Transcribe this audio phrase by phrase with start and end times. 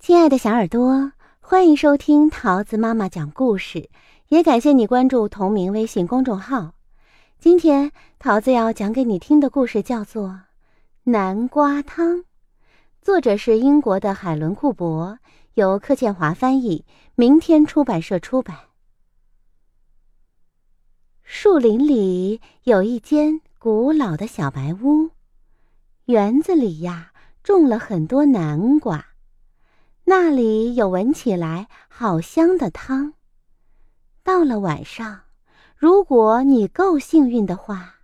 [0.00, 3.90] 亲爱的小耳朵，欢迎收听桃子妈妈讲故事，
[4.28, 6.72] 也感谢你关注同名微信公众号。
[7.38, 10.28] 今天桃子要讲给你听的故事叫做
[11.04, 12.16] 《南瓜汤》，
[13.02, 15.18] 作者是英国的海伦·库珀，
[15.52, 18.56] 由柯建华翻译，明天出版社出版。
[21.22, 25.10] 树林里有一间古老的小白屋，
[26.06, 27.12] 园子里呀
[27.42, 29.09] 种了很多南瓜。
[30.10, 33.14] 那里有闻起来好香的汤。
[34.24, 35.20] 到了晚上，
[35.76, 38.00] 如果你够幸运的话，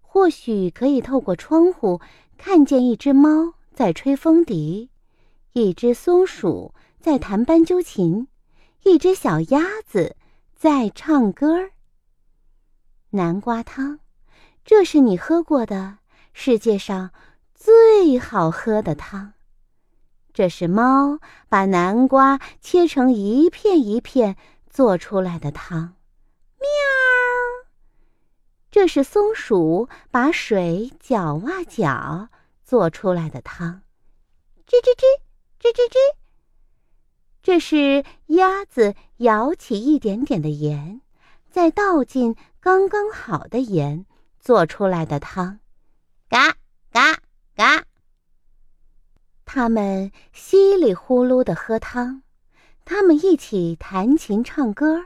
[0.00, 2.00] 或许可以透过窗户
[2.36, 4.90] 看见一只猫在吹风笛，
[5.52, 8.26] 一只松鼠在弹斑鸠琴，
[8.82, 10.16] 一只小鸭子
[10.56, 11.70] 在唱歌儿。
[13.10, 14.00] 南瓜汤，
[14.64, 15.98] 这是你喝过的
[16.32, 17.12] 世界上
[17.54, 19.34] 最好喝的汤。
[20.34, 24.36] 这是猫把南瓜切成一片一片
[24.68, 25.94] 做出来的汤，
[26.58, 26.66] 喵。
[28.68, 32.28] 这是松鼠把水搅啊搅
[32.64, 33.82] 做出来的汤，
[34.66, 35.04] 吱吱吱，
[35.60, 35.96] 吱吱吱。
[37.40, 41.00] 这是鸭子舀起一点点的盐，
[41.48, 44.04] 再倒进刚刚好的盐
[44.40, 45.60] 做出来的汤，
[46.28, 46.63] 嘎嘎嘎。
[49.56, 52.22] 他们稀里呼噜的喝汤，
[52.84, 55.04] 他们一起弹琴唱歌，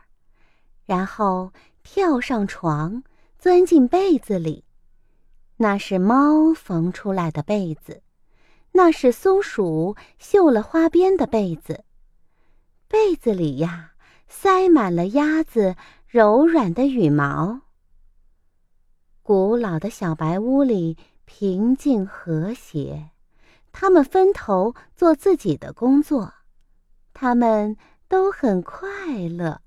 [0.87, 3.03] 然后跳上床，
[3.39, 4.65] 钻进被子里。
[5.59, 8.01] 那是猫缝出来的被子，
[8.73, 11.85] 那是松鼠绣了花边的被子。
[12.89, 13.93] 被子里呀，
[14.29, 17.61] 塞满了鸭子柔软的羽毛。
[19.23, 20.97] 古老的小白屋里
[21.27, 23.11] 平静和谐。
[23.73, 26.35] 他们分头做自己的工作，
[27.13, 27.77] 他们
[28.09, 28.89] 都很快
[29.29, 29.61] 乐。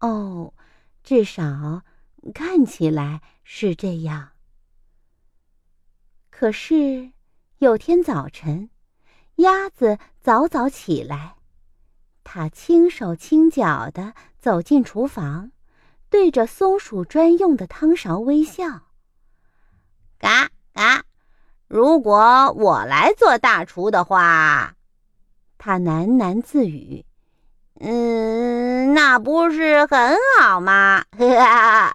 [0.00, 0.54] 哦，
[1.02, 1.82] 至少
[2.34, 4.30] 看起来是这样。
[6.30, 7.12] 可是
[7.58, 8.70] 有天早晨，
[9.36, 11.36] 鸭子早早起来，
[12.22, 15.50] 它轻手轻脚地走进厨房，
[16.08, 18.82] 对着松鼠专用的汤勺微笑，
[20.18, 21.07] 嘎嘎。
[21.68, 24.74] 如果我来做大厨的话，
[25.58, 27.04] 他喃喃自语
[27.80, 31.94] ：“嗯，那不是很好吗？”呵哈。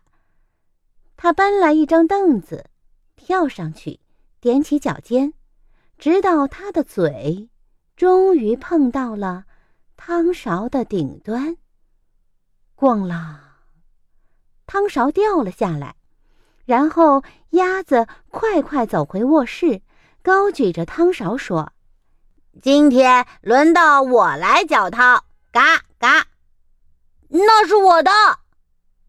[1.17, 2.65] 他搬来一张凳子，
[3.15, 3.99] 跳上去，
[4.41, 5.33] 踮起脚尖，
[5.97, 7.49] 直到他的嘴
[7.95, 9.45] 终于碰到了
[9.97, 11.57] 汤勺的顶端。
[12.75, 13.37] 咣啷，
[14.67, 15.95] 汤勺掉了下来。
[16.65, 19.81] 然后，鸭子快快走回卧室，
[20.21, 21.73] 高举着汤勺说
[22.61, 26.27] ：“今天轮到我来搅汤，嘎嘎。”
[27.29, 28.11] 那是我的，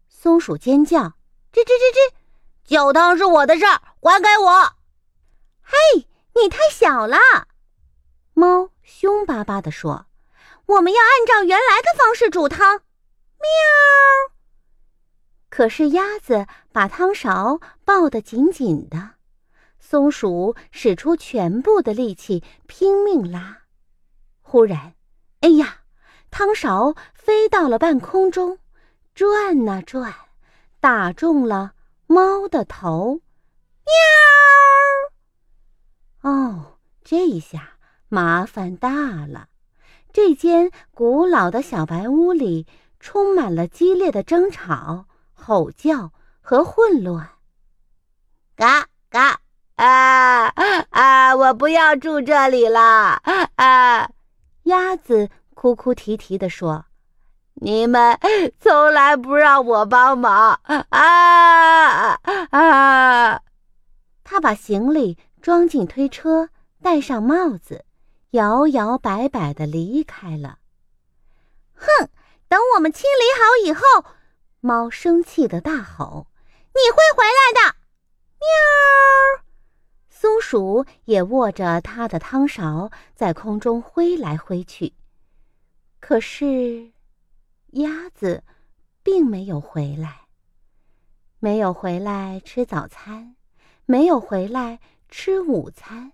[0.09, 0.99] 松鼠尖叫
[1.53, 2.13] ：“吱吱吱吱，
[2.65, 4.73] 搅汤是我的事儿，还给我！”
[5.63, 7.17] 嘿，你太小了，
[8.33, 10.07] 猫凶巴巴地说
[10.67, 12.81] ：“我们要按照原来的方式煮汤。”
[13.39, 14.34] 喵。
[15.49, 19.11] 可是鸭子把汤勺抱得紧紧的，
[19.79, 23.59] 松鼠使出全部的力气拼命拉。
[24.41, 24.95] 忽然，
[25.41, 25.81] 哎呀，
[26.29, 28.59] 汤勺飞到了半空中，
[29.13, 30.13] 转啊转，
[30.79, 31.73] 打中了
[32.07, 33.21] 猫的头。
[36.21, 36.31] 喵！
[36.31, 37.77] 哦，这一下
[38.09, 39.47] 麻烦大了。
[40.11, 42.65] 这间古老的小白屋里
[42.99, 45.07] 充满了激烈的争吵。
[45.47, 46.11] 吼叫
[46.41, 47.29] 和混乱，
[48.55, 49.41] 嘎嘎
[49.75, 50.51] 啊
[50.89, 51.35] 啊！
[51.35, 53.21] 我不要住这里了
[53.57, 54.09] 啊！
[54.63, 56.85] 鸭子哭哭啼啼地说
[57.61, 58.19] ：“你们
[58.59, 62.19] 从来不让我帮忙啊
[62.49, 63.41] 啊！”
[64.25, 66.49] 他把行李装进推车，
[66.81, 67.85] 戴上帽子，
[68.31, 70.57] 摇摇摆摆地离开了。
[71.75, 72.09] 哼！
[72.47, 74.09] 等我们清理好以后。
[74.65, 76.25] 猫生气的大吼
[76.73, 77.75] ：“你会回来的！”
[78.41, 79.45] 喵。
[80.09, 84.95] 松鼠也握着它的汤勺在空中挥来挥去。
[85.99, 86.91] 可是，
[87.73, 88.43] 鸭子
[89.03, 90.21] 并没有回来，
[91.37, 93.35] 没有回来吃早餐，
[93.85, 94.79] 没有回来
[95.09, 96.11] 吃午餐。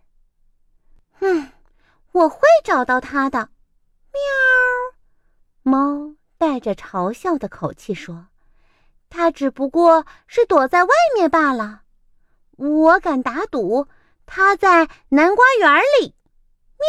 [1.22, 1.54] 嗯，
[2.12, 3.50] 我会找到它的。
[4.12, 4.22] 喵。
[5.64, 8.28] 猫带着嘲笑的口气说。
[9.12, 11.82] 他只不过是躲在外面罢了，
[12.56, 13.88] 我敢打赌，
[14.26, 16.16] 他在南瓜园里。
[16.80, 16.88] 喵！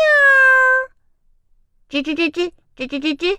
[1.90, 3.38] 吱吱吱吱吱吱吱吱。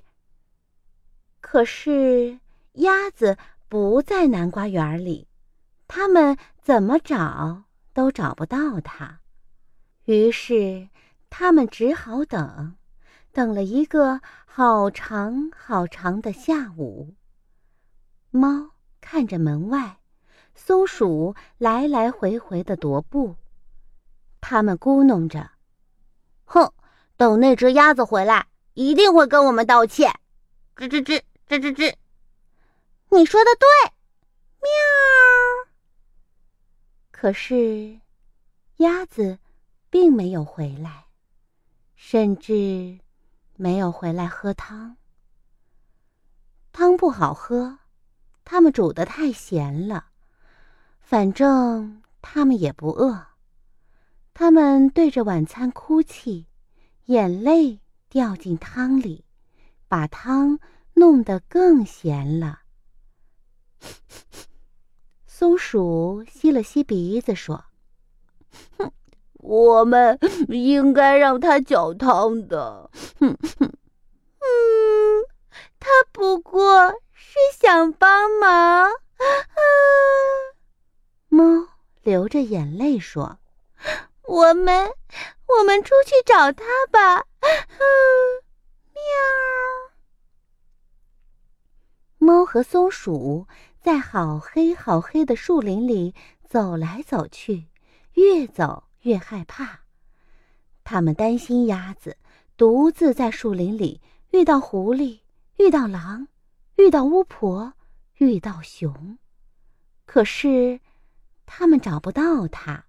[1.40, 2.40] 可是
[2.74, 3.38] 鸭子
[3.70, 5.30] 不在南瓜园里，
[5.88, 7.64] 他们怎么找
[7.94, 9.22] 都找不到它。
[10.04, 10.90] 于是
[11.30, 12.76] 他们只好等，
[13.32, 17.16] 等了一个好长好长的下午。
[18.30, 18.73] 猫
[19.04, 20.00] 看着门外，
[20.56, 23.36] 松鼠来来回回的踱步，
[24.40, 25.52] 他们咕哝着
[26.46, 26.72] ：“哼，
[27.18, 30.10] 等那只鸭子回来，一定会跟我们道歉。”
[30.78, 31.22] 吱吱吱。
[31.50, 31.94] 吱吱吱，
[33.10, 33.68] 你说的对，
[34.62, 34.70] 喵。
[37.12, 38.00] 可是，
[38.78, 39.38] 鸭子
[39.90, 41.06] 并没有回来，
[41.96, 42.98] 甚至
[43.56, 44.96] 没有回来喝汤。
[46.72, 47.78] 汤不好喝，
[48.44, 50.06] 他们煮的太咸了。
[51.00, 53.28] 反正他们也不饿，
[54.34, 56.48] 他们对着晚餐哭泣，
[57.06, 57.80] 眼泪
[58.10, 59.25] 掉进汤里，
[59.88, 60.60] 把汤。
[60.95, 62.60] 弄得更咸了。
[65.25, 67.66] 松鼠吸了吸鼻子说
[68.78, 68.92] ：“哼，
[69.34, 70.19] 我们
[70.50, 72.92] 应该让他搅汤的。
[73.19, 73.74] 哼哼，
[74.38, 75.25] 嗯，
[75.80, 76.94] 他不过
[77.34, 79.58] 是想帮忙。”啊，
[81.30, 81.68] 猫
[82.04, 83.40] 流着眼泪说
[84.22, 84.92] ：“我们，
[85.48, 88.44] 我们出去找他吧。”嗯，
[88.94, 89.02] 喵。
[92.20, 93.48] 猫和松鼠
[93.82, 96.14] 在好黑好黑的树林里
[96.48, 97.66] 走来走去，
[98.14, 99.80] 越走越害怕。
[100.84, 102.16] 他们担心鸭子
[102.56, 105.22] 独自在树林里遇到狐狸、
[105.58, 106.28] 遇到狼、
[106.75, 107.74] 遇到巫婆、
[108.18, 109.18] 遇到熊，
[110.06, 110.80] 可是
[111.46, 112.86] 他们找不到它。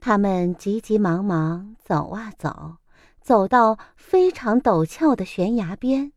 [0.00, 2.76] 他们急急忙忙走啊走，
[3.20, 6.12] 走到非常陡峭的悬崖边，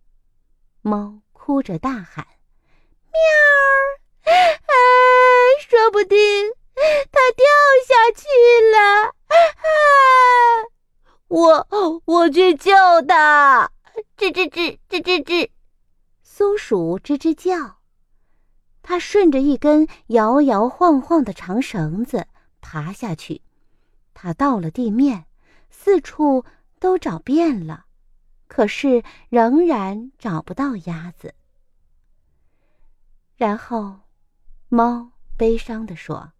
[0.81, 1.21] 猫。
[1.43, 2.27] 哭着大喊
[3.11, 4.31] ：“喵！
[4.31, 4.73] 啊，
[5.59, 6.17] 说不定
[7.11, 7.43] 它掉
[7.87, 8.27] 下去
[8.71, 9.07] 了！
[9.27, 9.73] 啊，
[11.29, 11.67] 我
[12.05, 12.71] 我去救
[13.07, 13.71] 它！”
[14.15, 15.49] 吱吱吱吱吱吱，
[16.41, 17.77] 松鼠吱吱叫。
[18.81, 22.25] 它顺着一根摇摇晃晃的长绳子
[22.61, 23.43] 爬下去，
[24.15, 25.25] 它到了地面，
[25.69, 26.43] 四处
[26.79, 27.85] 都找遍了。
[28.47, 31.35] 可是仍然找不到鸭子。
[33.35, 33.99] 然后，
[34.67, 36.31] 猫悲伤地说：“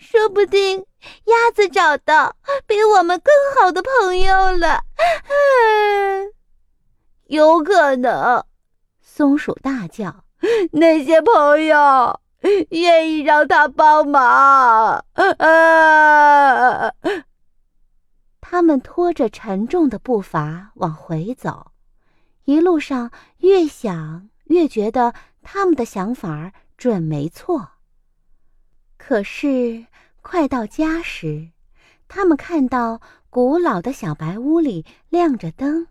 [0.00, 0.86] 说不定
[1.24, 2.36] 鸭子找到
[2.66, 4.82] 比我们更好的朋友了。”
[7.32, 8.44] 有可能，
[9.00, 10.26] 松鼠大叫
[10.72, 12.20] ：“那些朋友
[12.68, 15.02] 愿意让他帮忙。”
[15.38, 16.92] 啊！
[18.42, 21.72] 他们拖着沉重的步伐往回走，
[22.44, 27.66] 一路上越想越觉得他们的想法准没错。
[28.98, 29.86] 可是
[30.20, 31.48] 快到家时，
[32.08, 33.00] 他们看到
[33.30, 35.86] 古老的小白屋里亮着灯，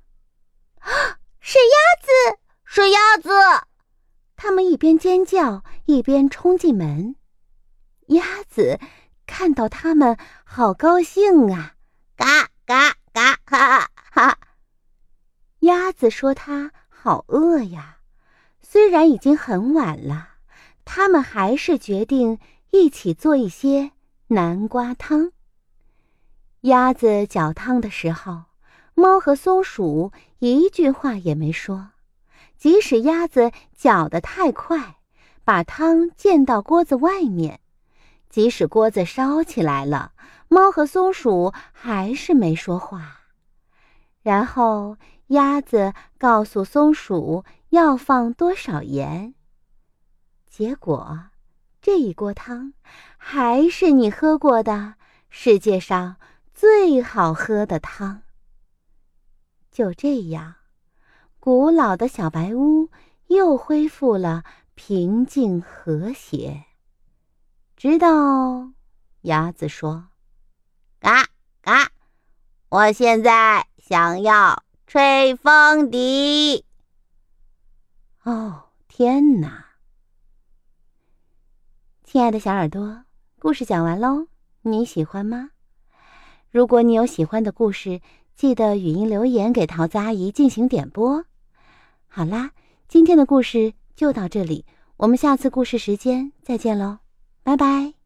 [0.82, 3.30] 啊， 是鸭子，是鸭子！
[4.36, 7.16] 他们一边尖叫一边冲进门。
[8.10, 8.80] 鸭子
[9.26, 11.74] 看到他们，好高兴啊！
[12.16, 13.40] 嘎嘎嘎！
[13.46, 14.38] 哈哈！
[15.62, 17.98] 鸭子说：“它好饿呀。”
[18.62, 20.36] 虽然已经很晚了，
[20.86, 22.38] 他们还是决定
[22.70, 23.92] 一起做一些
[24.28, 25.32] 南瓜汤。
[26.62, 28.44] 鸭子搅汤的时候，
[29.02, 31.90] 猫和松鼠一句话也没说。
[32.56, 34.98] 即使鸭子搅得太快，
[35.44, 37.62] 把汤溅到锅子外面。
[38.30, 40.12] 即使锅子烧起来了，
[40.50, 43.22] 猫和松鼠还是没说话。
[44.22, 44.98] 然后
[45.30, 49.34] 鸭子告诉松鼠要放多少盐。
[50.48, 51.20] 结果，
[51.82, 52.74] 这一锅汤
[53.18, 54.94] 还是你喝过的
[55.32, 56.18] 世界上
[56.54, 58.22] 最好喝的汤。
[59.72, 60.56] 就这样，
[61.40, 62.90] 古老的小白屋
[63.28, 64.44] 又恢复了
[64.76, 66.66] 平静和谐。
[67.78, 68.72] 直到
[69.22, 70.10] 鸭子说
[71.00, 71.28] ：“嘎
[71.62, 71.90] 嘎，
[72.70, 76.66] 我现在想要吹风笛。”
[78.24, 79.66] 哦，天哪！
[82.04, 83.06] 亲爱的小耳朵，
[83.40, 84.28] 故事讲完喽，
[84.64, 85.52] 你喜欢吗？
[86.52, 88.02] 如果你有喜欢的故事，
[88.36, 91.26] 记得语音留言给桃子阿姨进行点播。
[92.08, 92.52] 好啦，
[92.88, 94.66] 今天的故事就到这里，
[94.98, 97.00] 我们下次故事时间再见喽。
[97.44, 98.01] 拜拜。